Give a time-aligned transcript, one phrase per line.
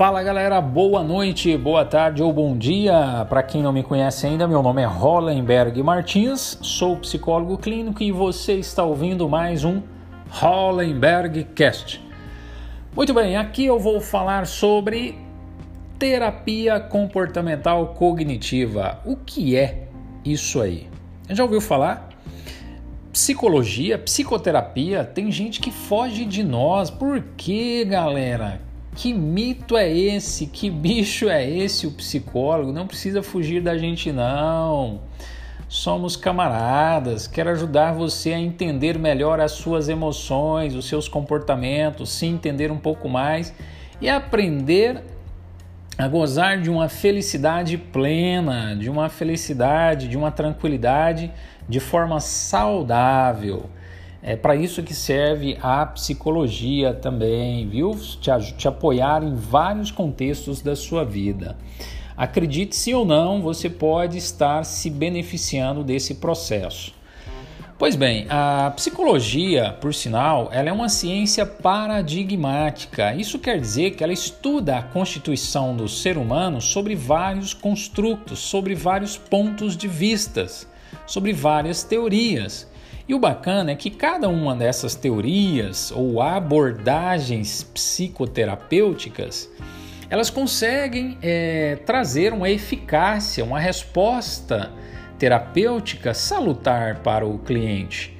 [0.00, 3.26] Fala galera, boa noite, boa tarde ou bom dia.
[3.28, 8.10] Para quem não me conhece ainda, meu nome é Hollenberg Martins, sou psicólogo clínico e
[8.10, 9.82] você está ouvindo mais um
[10.30, 12.02] Hollenberg Cast.
[12.96, 15.18] Muito bem, aqui eu vou falar sobre
[15.98, 19.02] terapia comportamental cognitiva.
[19.04, 19.86] O que é
[20.24, 20.88] isso aí?
[21.28, 22.08] Já ouviu falar?
[23.12, 26.88] Psicologia, psicoterapia, tem gente que foge de nós.
[26.88, 28.69] Por que, galera?
[28.94, 30.46] Que mito é esse?
[30.46, 32.72] Que bicho é esse o psicólogo?
[32.72, 35.00] Não precisa fugir da gente não.
[35.68, 37.26] Somos camaradas.
[37.26, 42.78] Quero ajudar você a entender melhor as suas emoções, os seus comportamentos, se entender um
[42.78, 43.54] pouco mais
[44.00, 45.02] e aprender
[45.96, 51.30] a gozar de uma felicidade plena, de uma felicidade, de uma tranquilidade
[51.68, 53.70] de forma saudável.
[54.22, 57.98] É para isso que serve a psicologia também, viu?
[58.20, 61.56] Te, te apoiar em vários contextos da sua vida.
[62.16, 66.92] Acredite se ou não, você pode estar se beneficiando desse processo.
[67.78, 73.14] Pois bem, a psicologia, por sinal, ela é uma ciência paradigmática.
[73.14, 78.74] Isso quer dizer que ela estuda a constituição do ser humano sobre vários construtos, sobre
[78.74, 80.68] vários pontos de vistas,
[81.06, 82.68] sobre várias teorias.
[83.10, 89.50] E o bacana é que cada uma dessas teorias ou abordagens psicoterapêuticas
[90.08, 94.70] elas conseguem é, trazer uma eficácia, uma resposta
[95.18, 98.16] terapêutica salutar para o cliente.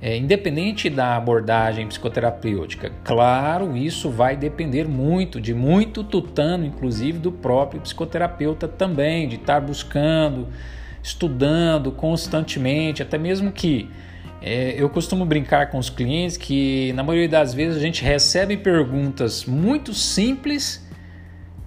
[0.00, 2.90] É, independente da abordagem psicoterapêutica.
[3.04, 9.60] Claro, isso vai depender muito, de muito tutano, inclusive do próprio psicoterapeuta também, de estar
[9.60, 10.48] buscando,
[11.00, 13.88] estudando constantemente, até mesmo que
[14.42, 18.56] é, eu costumo brincar com os clientes que, na maioria das vezes, a gente recebe
[18.56, 20.84] perguntas muito simples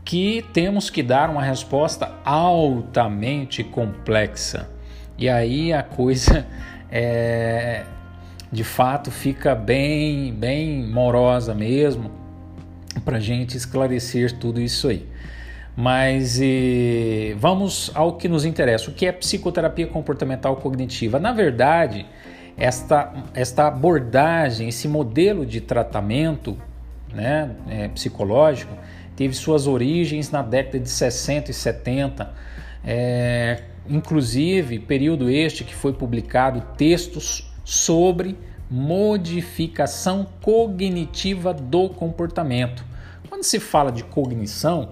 [0.03, 4.69] que temos que dar uma resposta altamente complexa.
[5.17, 6.45] E aí a coisa
[6.91, 7.83] é,
[8.51, 12.11] de fato fica bem, bem morosa mesmo
[13.05, 15.07] para a gente esclarecer tudo isso aí.
[15.77, 18.89] Mas e, vamos ao que nos interessa.
[18.89, 21.19] O que é psicoterapia comportamental cognitiva?
[21.19, 22.05] Na verdade,
[22.57, 26.57] esta, esta abordagem, esse modelo de tratamento
[27.13, 28.73] né, é, psicológico
[29.15, 32.33] teve suas origens na década de 60 e 70,
[32.83, 38.37] é, inclusive período este que foi publicado textos sobre
[38.69, 42.83] modificação cognitiva do comportamento.
[43.29, 44.91] Quando se fala de cognição,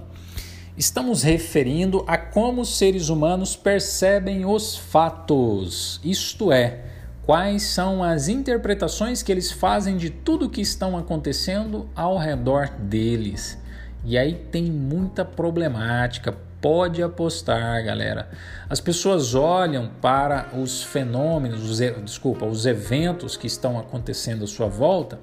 [0.78, 6.93] estamos referindo a como os seres humanos percebem os fatos, isto é,
[7.26, 13.58] quais são as interpretações que eles fazem de tudo que estão acontecendo ao redor deles.
[14.06, 16.36] E aí tem muita problemática.
[16.62, 18.30] Pode apostar, galera.
[18.70, 24.68] As pessoas olham para os fenômenos, os, desculpa, os eventos que estão acontecendo à sua
[24.68, 25.20] volta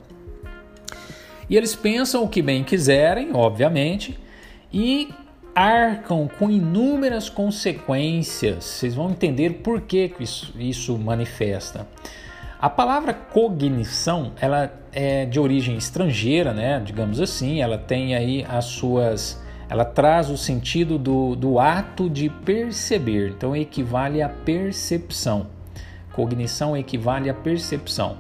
[1.50, 4.16] e eles pensam o que bem quiserem, obviamente,
[4.72, 5.12] e
[5.55, 8.65] arcam com inúmeras consequências.
[8.65, 11.87] Vocês vão entender por que isso, isso manifesta.
[12.61, 16.81] A palavra cognição, ela é de origem estrangeira, né?
[16.84, 22.28] Digamos assim, ela tem aí as suas, ela traz o sentido do, do ato de
[22.28, 23.31] perceber.
[23.31, 25.47] Então equivale à percepção.
[26.12, 28.19] Cognição equivale à percepção.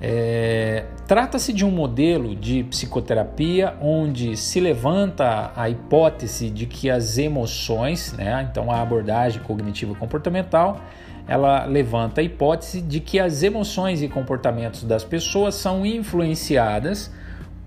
[0.00, 7.16] É, Trata-se de um modelo de psicoterapia onde se levanta a hipótese de que as
[7.16, 10.82] emoções, né, então a abordagem cognitivo comportamental,
[11.26, 17.10] ela levanta a hipótese de que as emoções e comportamentos das pessoas são influenciadas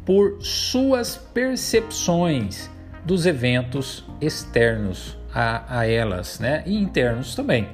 [0.05, 2.69] por suas percepções
[3.03, 7.69] dos eventos externos a, a elas, né, e internos também.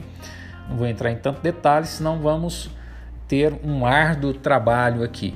[0.69, 2.69] Não vou entrar em tanto detalhes, senão vamos
[3.27, 5.33] ter um árduo trabalho aqui.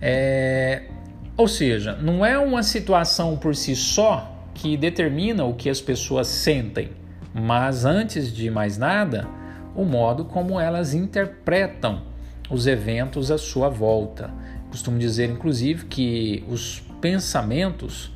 [0.00, 0.82] É,
[1.36, 6.28] ou seja, não é uma situação por si só que determina o que as pessoas
[6.28, 6.90] sentem,
[7.34, 9.28] mas antes de mais nada,
[9.74, 12.02] o modo como elas interpretam
[12.48, 14.30] os eventos à sua volta.
[14.70, 18.12] Costumo dizer, inclusive, que os pensamentos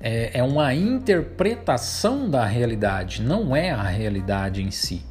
[0.00, 5.02] é, é uma interpretação da realidade, não é a realidade em si.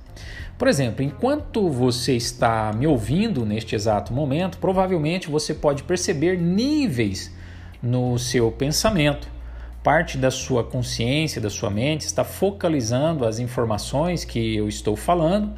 [0.63, 7.36] Por exemplo, enquanto você está me ouvindo neste exato momento, provavelmente você pode perceber níveis
[7.81, 9.27] no seu pensamento.
[9.83, 15.51] Parte da sua consciência, da sua mente, está focalizando as informações que eu estou falando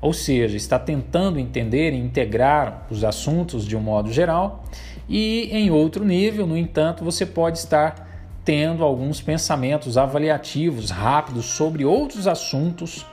[0.00, 4.62] ou seja, está tentando entender e integrar os assuntos de um modo geral,
[5.08, 8.08] e em outro nível, no entanto, você pode estar
[8.44, 13.04] tendo alguns pensamentos avaliativos rápidos sobre outros assuntos,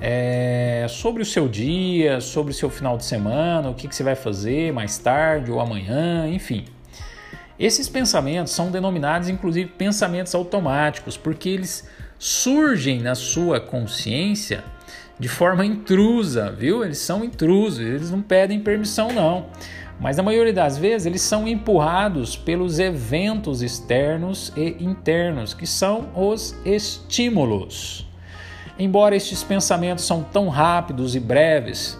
[0.00, 4.02] é, sobre o seu dia, sobre o seu final de semana, o que, que você
[4.02, 6.64] vai fazer mais tarde ou amanhã, enfim.
[7.58, 11.86] Esses pensamentos são denominados, inclusive, pensamentos automáticos, porque eles
[12.18, 14.64] surgem na sua consciência
[15.18, 16.82] de forma intrusa, viu?
[16.82, 19.46] Eles são intrusos, eles não pedem permissão, não.
[20.00, 26.08] Mas na maioria das vezes eles são empurrados pelos eventos externos e internos, que são
[26.16, 28.09] os estímulos.
[28.80, 31.98] Embora estes pensamentos são tão rápidos e breves,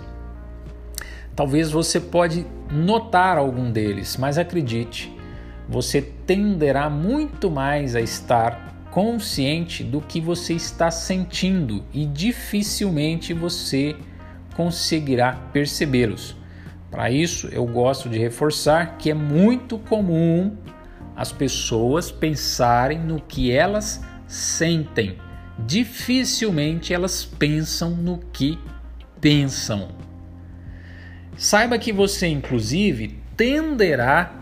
[1.37, 5.15] talvez você pode notar algum deles, mas acredite,
[5.69, 13.95] você tenderá muito mais a estar consciente do que você está sentindo e dificilmente você
[14.57, 16.35] conseguirá percebê-los.
[16.91, 20.57] Para isso, eu gosto de reforçar que é muito comum
[21.15, 25.19] as pessoas pensarem no que elas sentem.
[25.67, 28.59] Dificilmente elas pensam no que
[29.21, 29.89] pensam.
[31.37, 34.35] Saiba que você, inclusive, tenderá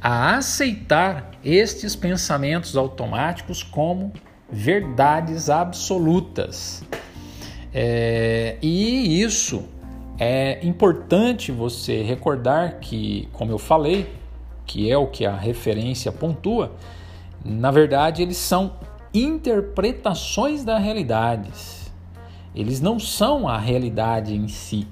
[0.00, 4.12] a aceitar estes pensamentos automáticos como
[4.50, 6.84] verdades absolutas.
[7.72, 9.64] É, e isso
[10.18, 14.12] é importante você recordar que, como eu falei,
[14.66, 16.72] que é o que a referência pontua,
[17.44, 18.74] na verdade eles são
[19.14, 21.50] interpretações da realidade.
[22.54, 24.86] Eles não são a realidade em si.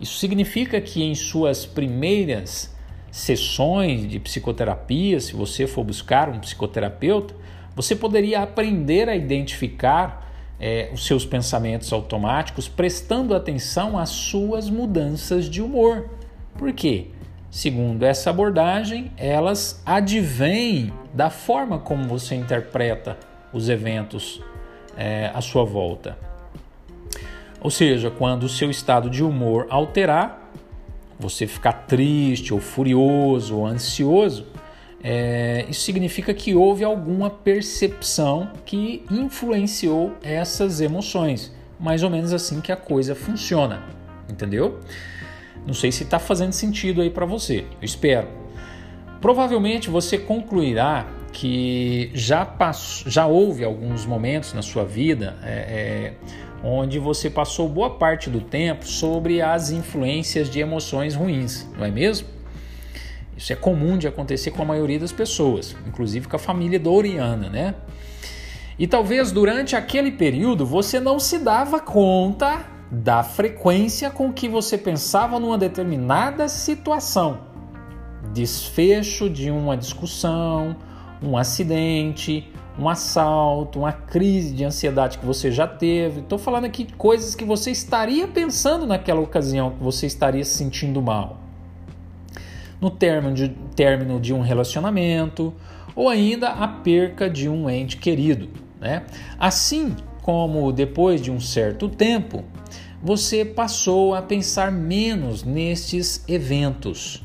[0.00, 2.74] Isso significa que em suas primeiras
[3.10, 7.34] sessões de psicoterapia, se você for buscar um psicoterapeuta,
[7.76, 15.48] você poderia aprender a identificar é, os seus pensamentos automáticos, prestando atenção às suas mudanças
[15.48, 16.08] de humor.
[16.56, 17.08] Por quê?
[17.50, 24.42] Segundo essa abordagem, elas advêm da forma como você interpreta os eventos
[24.96, 26.16] é, à sua volta.
[27.60, 30.50] Ou seja, quando o seu estado de humor alterar,
[31.18, 34.46] você ficar triste ou furioso ou ansioso,
[35.02, 41.52] é, isso significa que houve alguma percepção que influenciou essas emoções.
[41.78, 43.82] Mais ou menos assim que a coisa funciona,
[44.28, 44.80] entendeu?
[45.66, 48.28] Não sei se está fazendo sentido aí para você, eu espero.
[49.20, 56.14] Provavelmente você concluirá que já, passou, já houve alguns momentos na sua vida é, é,
[56.62, 61.90] onde você passou boa parte do tempo sobre as influências de emoções ruins, não é
[61.90, 62.28] mesmo?
[63.36, 67.48] Isso é comum de acontecer com a maioria das pessoas, inclusive com a família Doriana,
[67.48, 67.74] né?
[68.78, 74.76] E talvez durante aquele período você não se dava conta da frequência com que você
[74.76, 77.40] pensava numa determinada situação.
[78.32, 80.76] Desfecho de uma discussão,
[81.22, 86.20] um acidente, um assalto, uma crise de ansiedade que você já teve.
[86.20, 90.56] Estou falando aqui de coisas que você estaria pensando naquela ocasião, que você estaria se
[90.56, 91.38] sentindo mal
[92.82, 95.54] no término de, término de um relacionamento
[95.94, 98.48] ou ainda a perca de um ente querido.
[98.80, 99.04] Né?
[99.38, 102.44] Assim como depois de um certo tempo,
[103.00, 107.22] você passou a pensar menos nestes eventos,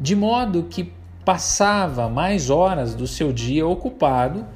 [0.00, 0.92] de modo que
[1.28, 4.46] passava mais horas do seu dia ocupado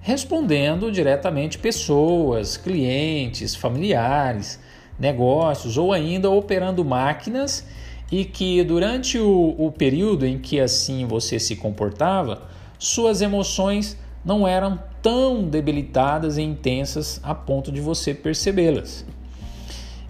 [0.00, 4.58] respondendo diretamente pessoas, clientes, familiares,
[4.98, 7.66] negócios ou ainda operando máquinas
[8.10, 12.48] e que durante o, o período em que assim você se comportava,
[12.78, 19.04] suas emoções não eram tão debilitadas e intensas a ponto de você percebê-las.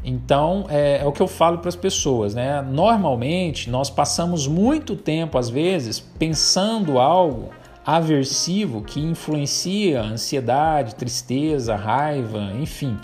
[0.04, 2.60] Então, é, é, o que eu falo para as pessoas, né?
[2.60, 7.50] Normalmente, nós passamos muito tempo, às vezes, pensando algo
[7.84, 12.98] aversivo que influencia ansiedade, tristeza, raiva, enfim,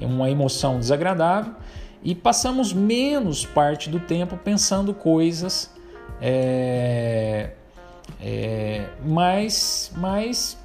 [0.00, 1.54] uma emoção desagradável
[2.02, 5.72] e passamos menos parte do tempo pensando coisas
[6.20, 7.50] é,
[8.20, 10.58] é, mais, mais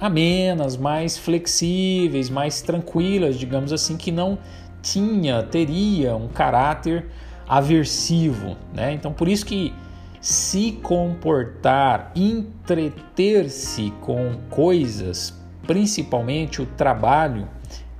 [0.00, 4.38] amenas, mais flexíveis, mais tranquilas, digamos assim, que não
[4.84, 7.06] tinha, teria um caráter
[7.48, 8.92] aversivo, né?
[8.92, 9.74] Então por isso que
[10.20, 17.48] se comportar, entreter-se com coisas, principalmente o trabalho,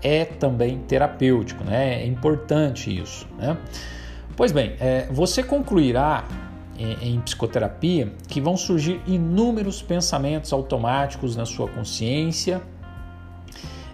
[0.03, 2.03] é também terapêutico, né?
[2.03, 3.57] É importante isso, né?
[4.37, 6.25] Pois bem, é, você concluirá
[6.77, 12.61] em, em, psicoterapia que vão surgir inúmeros pensamentos automáticos na sua consciência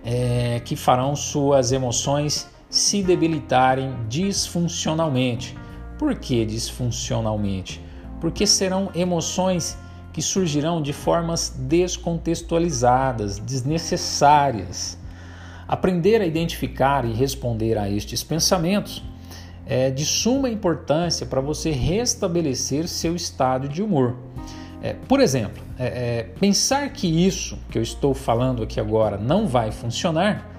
[0.05, 5.59] é, que farão suas emoções se debilitarem disfuncionalmente.
[5.99, 7.85] Por que disfuncionalmente?
[8.21, 9.77] Porque serão emoções
[10.13, 14.97] que surgirão de formas descontextualizadas, desnecessárias.
[15.67, 19.03] Aprender a identificar e responder a estes pensamentos
[19.67, 24.17] é de suma importância para você restabelecer seu estado de humor.
[24.83, 29.47] É, por exemplo, é, é, pensar que isso que eu estou falando aqui agora não
[29.47, 30.50] vai funcionar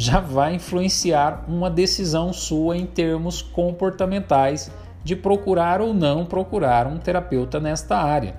[0.00, 4.70] já vai influenciar uma decisão sua em termos comportamentais
[5.02, 8.36] de procurar ou não procurar um terapeuta nesta área.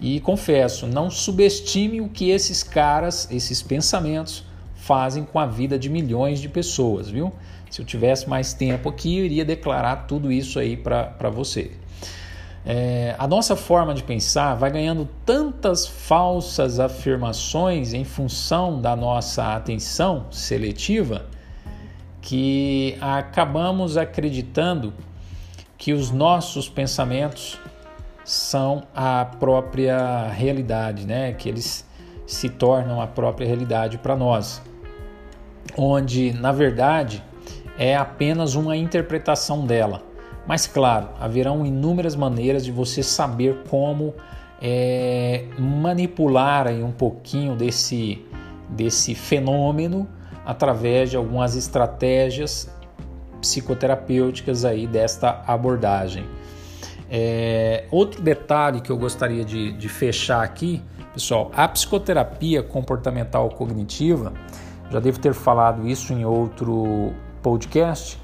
[0.00, 4.42] E confesso, não subestime o que esses caras, esses pensamentos,
[4.74, 7.30] fazem com a vida de milhões de pessoas, viu?
[7.68, 11.72] Se eu tivesse mais tempo aqui, eu iria declarar tudo isso aí para você.
[12.68, 19.54] É, a nossa forma de pensar vai ganhando tantas falsas afirmações em função da nossa
[19.54, 21.26] atenção seletiva
[22.20, 24.92] que acabamos acreditando
[25.78, 27.56] que os nossos pensamentos
[28.24, 31.32] são a própria realidade, né?
[31.34, 31.86] Que eles
[32.26, 34.60] se tornam a própria realidade para nós,
[35.78, 37.22] onde na verdade
[37.78, 40.02] é apenas uma interpretação dela.
[40.46, 44.14] Mas claro, haverão inúmeras maneiras de você saber como
[44.60, 48.24] é, manipular aí um pouquinho desse,
[48.68, 50.08] desse fenômeno
[50.44, 52.70] através de algumas estratégias
[53.40, 56.24] psicoterapêuticas aí desta abordagem.
[57.10, 64.32] É, outro detalhe que eu gostaria de, de fechar aqui, pessoal, a psicoterapia comportamental cognitiva,
[64.90, 67.12] já devo ter falado isso em outro
[67.42, 68.18] podcast,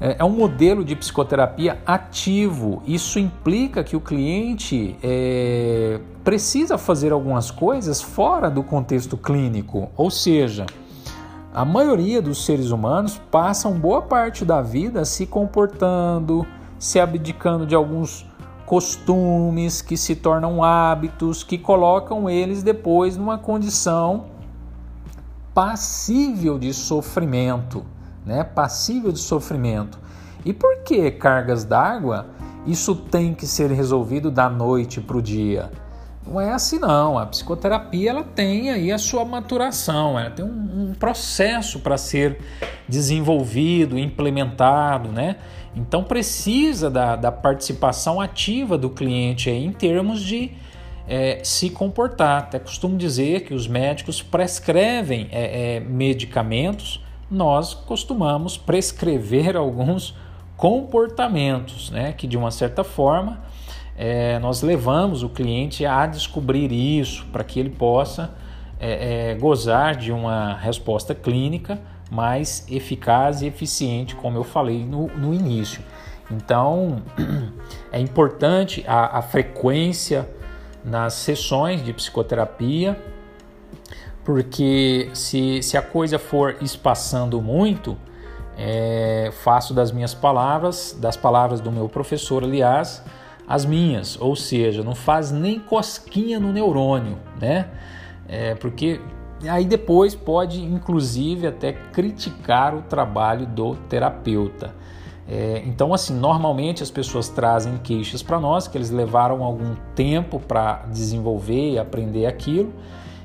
[0.00, 2.82] é, é um modelo de psicoterapia ativo.
[2.86, 10.10] Isso implica que o cliente é, precisa fazer algumas coisas fora do contexto clínico, ou
[10.10, 10.66] seja,
[11.52, 16.46] a maioria dos seres humanos passam boa parte da vida se comportando,
[16.78, 18.24] se abdicando de alguns
[18.64, 24.26] costumes que se tornam hábitos, que colocam eles depois numa condição
[25.52, 27.84] passível de sofrimento,
[28.24, 28.44] né?
[28.44, 29.98] Passível de sofrimento.
[30.44, 32.26] E por que cargas d'água?
[32.66, 35.70] Isso tem que ser resolvido da noite para o dia.
[36.26, 37.18] Não é assim não.
[37.18, 42.38] A psicoterapia ela tem aí a sua maturação, ela tem um, um processo para ser
[42.88, 45.36] desenvolvido, implementado, né?
[45.74, 50.52] Então precisa da, da participação ativa do cliente aí, em termos de
[51.08, 52.42] é, se comportar.
[52.42, 60.14] Até costumo dizer que os médicos prescrevem é, é, medicamentos, nós costumamos prescrever alguns
[60.56, 62.12] comportamentos, né?
[62.12, 63.40] Que de uma certa forma
[63.96, 68.30] é, nós levamos o cliente a descobrir isso para que ele possa
[68.80, 75.06] é, é, gozar de uma resposta clínica mais eficaz e eficiente, como eu falei no,
[75.08, 75.82] no início.
[76.30, 77.02] Então,
[77.92, 80.28] é importante a, a frequência
[80.84, 82.98] nas sessões de psicoterapia,
[84.24, 87.96] porque se, se a coisa for espaçando muito,
[88.56, 93.02] é, faço das minhas palavras, das palavras do meu professor, aliás,
[93.48, 97.68] as minhas, ou seja, não faz nem cosquinha no neurônio, né?
[98.28, 99.00] É, porque
[99.48, 104.74] aí depois pode, inclusive, até criticar o trabalho do terapeuta.
[105.26, 110.38] É, então, assim, normalmente as pessoas trazem queixas para nós que eles levaram algum tempo
[110.38, 112.72] para desenvolver e aprender aquilo,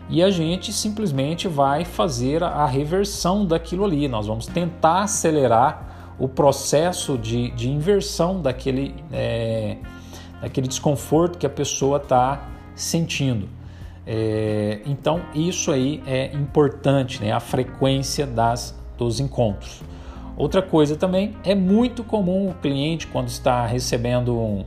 [0.10, 4.08] e a gente simplesmente vai fazer a reversão daquilo ali.
[4.08, 8.96] Nós vamos tentar acelerar o processo de, de inversão daquele.
[9.12, 9.78] É,
[10.42, 13.50] aquele desconforto que a pessoa está sentindo.
[14.06, 17.32] É, então isso aí é importante, né?
[17.32, 19.82] A frequência das, dos encontros.
[20.38, 24.66] Outra coisa também é muito comum o cliente quando está recebendo um,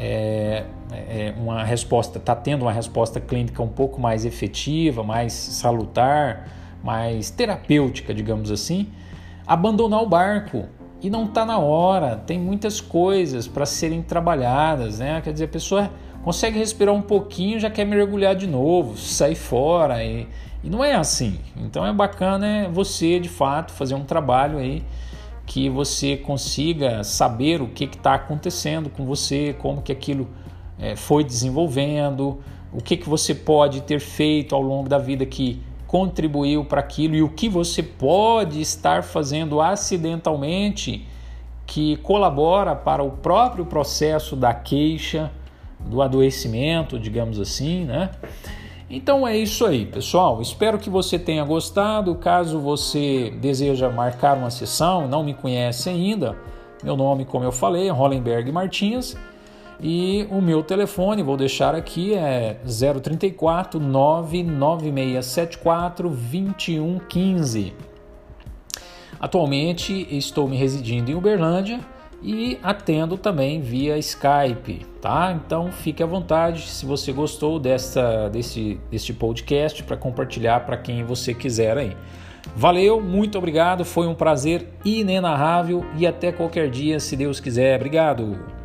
[0.00, 6.48] é, é, uma resposta, está tendo uma resposta clínica um pouco mais efetiva, mais salutar,
[6.82, 8.88] mais terapêutica, digamos assim,
[9.46, 10.64] abandonar o barco,
[11.02, 12.16] e não está na hora.
[12.16, 15.20] Tem muitas coisas para serem trabalhadas, né?
[15.22, 15.90] Quer dizer, a pessoa
[16.22, 20.26] consegue respirar um pouquinho, já quer mergulhar de novo, sair fora e,
[20.62, 21.38] e não é assim.
[21.56, 24.82] Então é bacana é você de fato fazer um trabalho aí
[25.50, 30.28] que você consiga saber o que está acontecendo com você, como que aquilo
[30.78, 32.38] é, foi desenvolvendo,
[32.72, 37.16] o que, que você pode ter feito ao longo da vida que contribuiu para aquilo
[37.16, 41.04] e o que você pode estar fazendo acidentalmente
[41.66, 45.32] que colabora para o próprio processo da queixa,
[45.80, 48.10] do adoecimento, digamos assim, né?
[48.90, 50.42] Então é isso aí, pessoal.
[50.42, 52.12] Espero que você tenha gostado.
[52.16, 56.36] Caso você deseja marcar uma sessão, não me conhece ainda,
[56.82, 59.16] meu nome, como eu falei, é Hollenberg Martins.
[59.80, 62.56] E o meu telefone, vou deixar aqui, é
[63.00, 67.72] 034 99674 2115.
[69.20, 71.78] Atualmente estou me residindo em Uberlândia
[72.22, 75.32] e atendo também via Skype, tá?
[75.32, 81.02] Então fique à vontade se você gostou desta, desse, deste podcast para compartilhar para quem
[81.04, 81.96] você quiser aí.
[82.54, 87.76] Valeu, muito obrigado, foi um prazer inenarrável e até qualquer dia, se Deus quiser.
[87.76, 88.59] Obrigado.